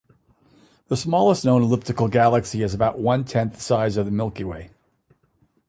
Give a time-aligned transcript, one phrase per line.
[0.87, 4.71] The smallest known elliptical galaxy is about one-tenth the size of the Milky Way.